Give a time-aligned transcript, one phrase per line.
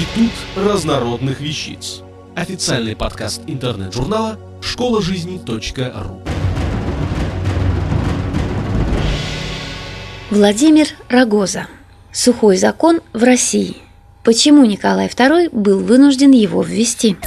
[0.00, 2.00] Институт разнородных вещиц.
[2.34, 6.22] Официальный подкаст интернет-журнала школа жизни.ру.
[10.30, 11.66] Владимир Рогоза.
[12.12, 13.76] Сухой закон в России.
[14.24, 17.18] Почему Николай II был вынужден его ввести?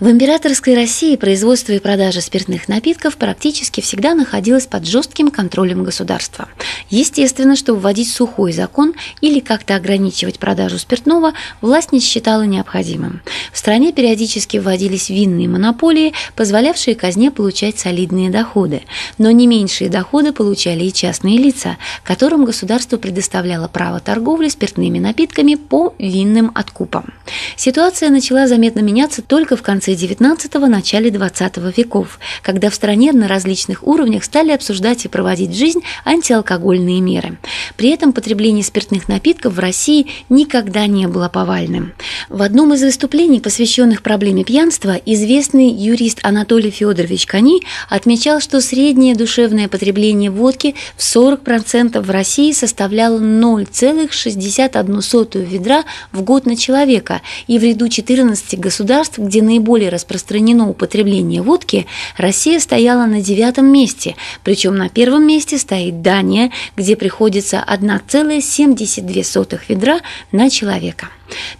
[0.00, 6.48] В императорской России производство и продажа спиртных напитков практически всегда находилось под жестким контролем государства.
[6.88, 13.20] Естественно, что вводить сухой закон или как-то ограничивать продажу спиртного власть не считала необходимым.
[13.52, 18.80] В стране периодически вводились винные монополии, позволявшие казне получать солидные доходы.
[19.18, 25.56] Но не меньшие доходы получали и частные лица, которым государство предоставляло право торговли спиртными напитками
[25.56, 27.12] по винным откупам.
[27.56, 33.12] Ситуация начала заметно меняться только в конце конце XIX– начале XX веков, когда в стране
[33.12, 37.38] на различных уровнях стали обсуждать и проводить в жизнь антиалкогольные меры.
[37.76, 41.92] При этом потребление спиртных напитков в России никогда не было повальным.
[42.28, 49.14] В одном из выступлений, посвященных проблеме пьянства, известный юрист Анатолий Федорович Кони отмечал, что среднее
[49.14, 57.58] душевное потребление водки в 40% в России составляло 0,61 ведра в год на человека, и
[57.58, 61.86] в ряду 14 государств, где наиболее наиболее распространено употребление водки,
[62.16, 64.14] Россия стояла на девятом месте,
[64.44, 70.00] причем на первом месте стоит Дания, где приходится 1,72 ведра
[70.32, 71.08] на человека.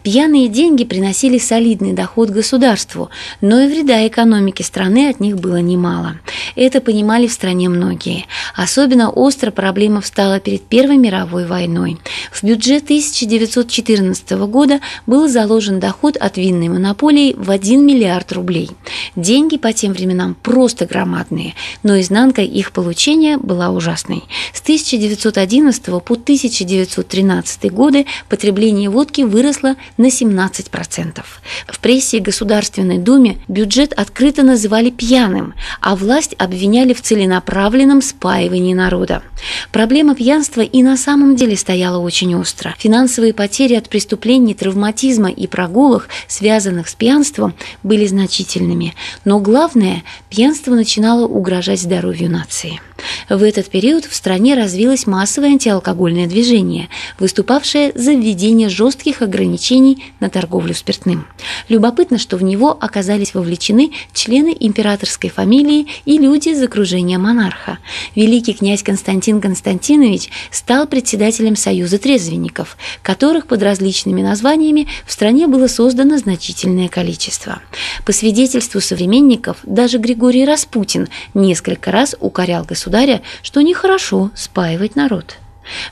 [0.02, 6.16] Пьяные деньги приносили солидный доход государству, но и вреда экономике страны от них было немало.
[6.56, 8.26] Это понимали в стране многие.
[8.54, 11.98] Особенно остро проблема встала перед Первой мировой войной.
[12.32, 18.70] В бюджет 1914 года был заложен доход от винной монополии в 1 миллиард рублей.
[19.16, 24.24] Деньги по тем временам просто громадные, но изнанка их получения была ужасной.
[24.52, 31.22] С 1911 по 1913 годы потребление водки выросло выросла на 17%.
[31.66, 38.74] В прессе и Государственной Думе бюджет открыто называли пьяным, а власть обвиняли в целенаправленном спаивании
[38.74, 39.22] народа.
[39.72, 42.74] Проблема пьянства и на самом деле стояла очень остро.
[42.78, 48.94] Финансовые потери от преступлений, травматизма и прогулок, связанных с пьянством, были значительными.
[49.24, 52.80] Но главное, пьянство начинало угрожать здоровью нации.
[53.28, 56.88] В этот период в стране развилось массовое антиалкогольное движение,
[57.18, 61.26] выступавшее за введение жестких ограничений на торговлю спиртным.
[61.68, 67.78] Любопытно, что в него оказались вовлечены члены императорской фамилии и люди из окружения монарха.
[68.14, 75.66] Великий князь Константин Константинович стал председателем Союза трезвенников, которых под различными названиями в стране было
[75.66, 77.60] создано значительное количество.
[78.04, 85.36] По свидетельству современников, даже Григорий Распутин несколько раз укорял государство государя, что нехорошо спаивать народ.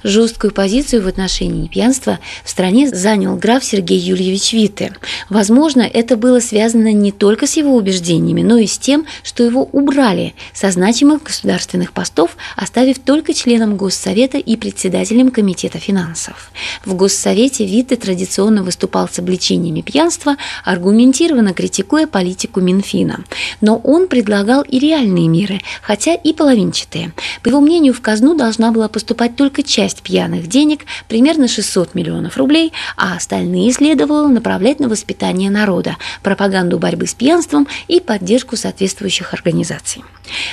[0.03, 4.93] Жесткую позицию в отношении пьянства в стране занял граф Сергей Юльевич Витте.
[5.29, 9.69] Возможно, это было связано не только с его убеждениями, но и с тем, что его
[9.73, 16.51] убрали со значимых государственных постов, оставив только членом Госсовета и председателем Комитета финансов.
[16.85, 23.25] В Госсовете Витте традиционно выступал с обличениями пьянства, аргументированно критикуя политику Минфина.
[23.61, 27.13] Но он предлагал и реальные меры, хотя и половинчатые.
[27.43, 32.37] По его мнению, в казну должна была поступать только часть пьяных денег, примерно 600 миллионов
[32.37, 39.35] рублей, а остальные следовало направлять на воспитание народа, пропаганду борьбы с пьянством и поддержку соответствующих
[39.35, 40.03] организаций.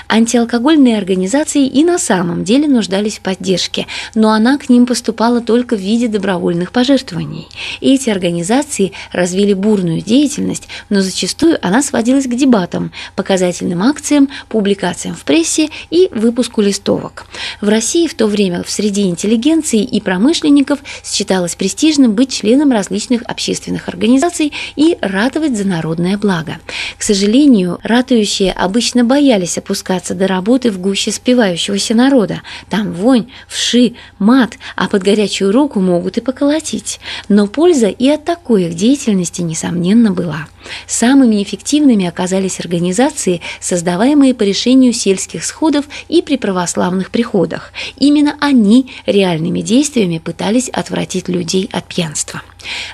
[0.08, 5.76] Антиалкогольные организации и на самом деле нуждались в поддержке, но она к ним поступала только
[5.76, 7.48] в виде добровольных пожертвований.
[7.82, 15.24] Эти организации развили бурную деятельность, но зачастую она сводилась к дебатам, показательным акциям, публикациям в
[15.24, 17.26] прессе и выпуску листовок.
[17.62, 23.24] В России в то время в среди интеллигенции и промышленников считалось престижным быть членом различных
[23.24, 26.60] общественных организаций и ратовать за народное благо.
[26.98, 32.42] К сожалению, ратующие обычно боялись опускаться до работы в гуще спивающегося народа.
[32.70, 37.02] Там вонь, вши, мат, а под горячую руку могут и поколотить.
[37.28, 40.48] Но польза и от такой их деятельности, несомненно, была.
[40.88, 47.72] Самыми эффективными оказались организации, создаваемые по решению сельских сходов и при православных приходах.
[47.98, 52.42] Именно они реальными действиями пытались отвратить людей от пьянства.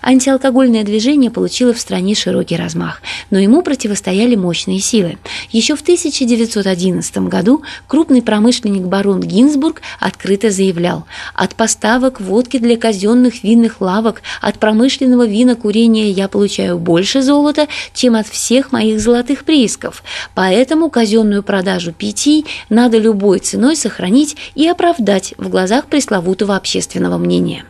[0.01, 5.17] Антиалкогольное движение получило в стране широкий размах, но ему противостояли мощные силы.
[5.51, 13.43] Еще в 1911 году крупный промышленник барон Гинзбург открыто заявлял «От поставок водки для казенных
[13.43, 20.03] винных лавок, от промышленного винокурения я получаю больше золота, чем от всех моих золотых приисков,
[20.35, 27.65] поэтому казенную продажу питий надо любой ценой сохранить и оправдать в глазах пресловутого общественного мнения».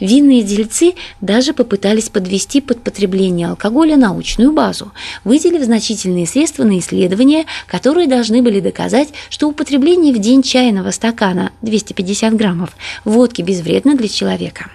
[0.00, 4.92] Винные дельцы даже попытались подвести под потребление алкоголя научную базу,
[5.24, 11.52] выделив значительные средства на исследования, которые должны были доказать, что употребление в день чайного стакана
[11.62, 12.70] 250 граммов
[13.04, 14.70] водки безвредно для человека.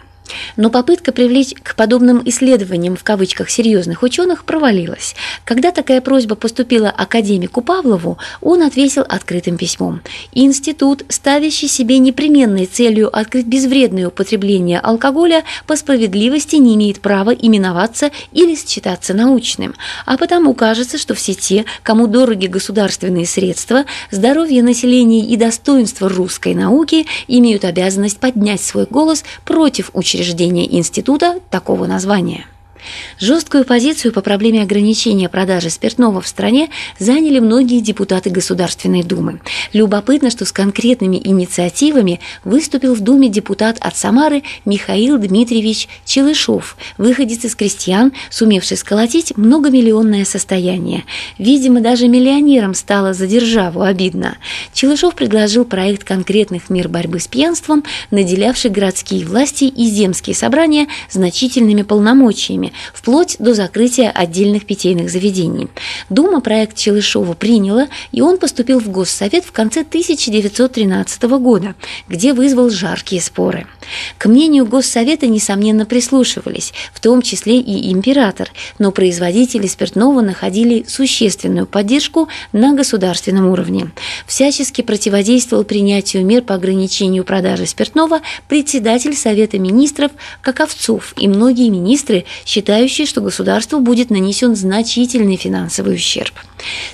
[0.58, 5.16] Но попытка привлечь к подобным исследованиям в кавычках серьезных ученых провалилась.
[5.44, 10.02] Когда такая просьба поступила академику Павлову, он ответил открытым письмом.
[10.34, 18.12] Институт, ставящий себе непременной целью открыть безвредное употребление алкоголя, по справедливости не имеет права именоваться
[18.32, 19.76] или считаться научным.
[20.06, 26.54] А потому кажется, что все те, кому дороги государственные средства, здоровье населения и достоинство русской
[26.56, 32.46] науки, имеют обязанность поднять свой голос против учеников учреждения института такого названия.
[33.20, 36.70] Жесткую позицию по проблеме ограничения продажи спиртного в стране
[37.00, 39.40] заняли многие депутаты Государственной Думы.
[39.74, 47.44] Любопытно, что с конкретными инициативами выступил в Думе депутат от Самары Михаил Дмитриевич Челышов, выходец
[47.46, 51.04] из крестьян, сумевший сколотить многомиллионное состояние.
[51.38, 54.38] Видимо, даже миллионерам стало за державу обидно.
[54.74, 61.82] Челышов предложил проект конкретных мер борьбы с пьянством, наделявший городские власти и земские собрания значительными
[61.82, 65.70] полномочиями, вплоть до закрытия отдельных питейных заведений.
[66.10, 71.76] Дума проект Челышова приняла, и он поступил в Госсовет в конце 1913 года,
[72.08, 73.68] где вызвал жаркие споры.
[74.18, 81.68] К мнению Госсовета, несомненно, прислушивались, в том числе и император, но производители спиртного находили существенную
[81.68, 83.92] поддержку на государственном уровне.
[84.28, 90.12] Всячески противодействовал принятию мер по ограничению продажи спиртного председатель Совета министров
[90.42, 92.26] Каковцов и многие министры
[92.56, 96.34] считающие, что государству будет нанесен значительный финансовый ущерб.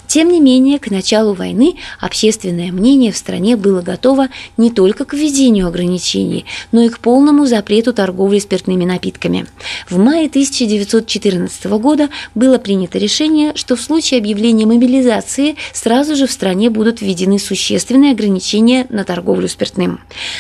[0.07, 4.27] Тем не менее, к началу войны общественное мнение в стране было готово
[4.57, 9.45] не только к введению ограничений, но и к полному запрету торговли спиртными напитками.
[9.89, 16.31] В мае 1914 года было принято решение, что в случае объявления мобилизации сразу же в
[16.31, 19.99] стране будут введены существенные ограничения на торговлю спиртным.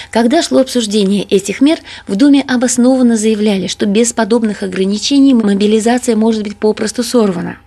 [0.09, 6.43] Когда шло обсуждение этих мер, в Думе обоснованно заявляли, что без подобных ограничений мобилизация может
[6.43, 7.57] быть попросту сорвана.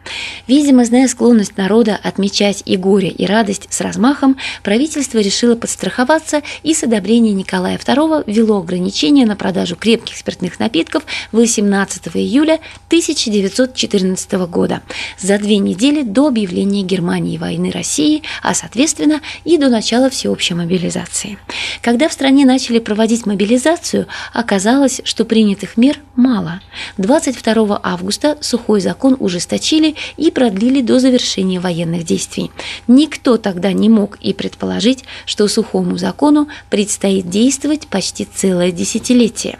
[0.46, 6.74] Видимо, зная склонность народа отмечать и горе, и радость с размахом, правительство решило подстраховаться и
[6.74, 14.82] с одобрения Николая II ввело ограничения на продажу крепких спиртных напитков 18 июля 1914 года,
[15.18, 21.38] за две недели до объявления Германии войны России, а соответственно и до начала всеобщей мобилизации.
[21.80, 26.60] Когда в стране начали проводить мобилизацию, оказалось, что принятых мер мало.
[26.98, 32.50] 22 22 августа сухой закон ужесточили и продлили до завершения военных действий.
[32.86, 39.58] Никто тогда не мог и предположить, что сухому закону предстоит действовать почти целое десятилетие.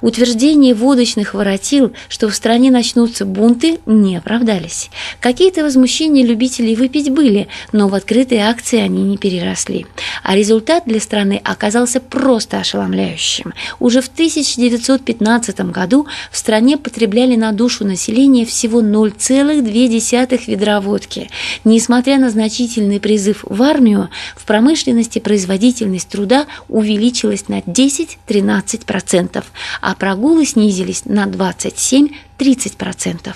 [0.00, 4.90] Утверждения водочных воротил, что в стране начнутся бунты, не оправдались.
[5.20, 9.86] Какие-то возмущения любителей выпить были, но в открытые акции они не переросли.
[10.22, 13.52] А результат для страны оказался просто ошеломляющим.
[13.78, 21.30] Уже в 1915 году в стране потребляли на душу населения всего 0,2 ведра водки.
[21.64, 29.44] Несмотря на значительный призыв в армию, в промышленности производительность труда увеличилась на 10-13%,
[29.80, 33.34] а прогулы снизились на 27-30%.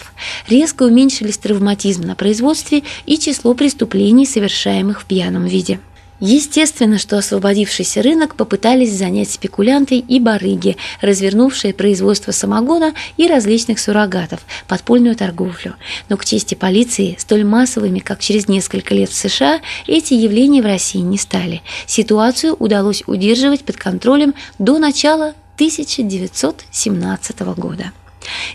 [0.48, 5.80] Резко уменьшились травматизм на производстве и число преступлений, совершаемых в пьяном виде.
[6.20, 14.40] Естественно, что освободившийся рынок попытались занять спекулянты и барыги, развернувшие производство самогона и различных суррогатов,
[14.68, 15.74] подпольную торговлю.
[16.08, 20.66] Но к чести полиции, столь массовыми, как через несколько лет в США, эти явления в
[20.66, 21.62] России не стали.
[21.86, 27.92] Ситуацию удалось удерживать под контролем до начала 1917 года.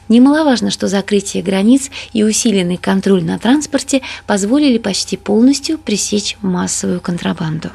[0.08, 7.70] Немаловажно, что закрытие границ и усиленный контроль на транспорте позволили почти полностью пресечь массовую контрабанду.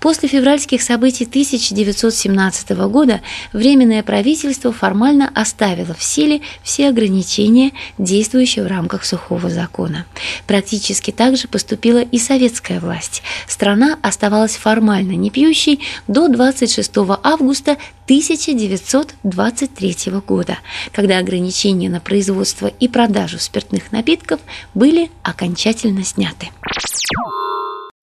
[0.00, 3.20] После февральских событий 1917 года
[3.52, 10.06] Временное правительство формально оставило в силе все ограничения, действующие в рамках сухого закона.
[10.46, 13.22] Практически так же поступила и советская власть.
[13.46, 16.90] Страна оставалась формально непьющей до 26
[17.22, 20.58] августа 1923 года,
[20.92, 24.40] когда ограничения на производство и продажу спиртных напитков
[24.74, 26.48] были окончательно сняты.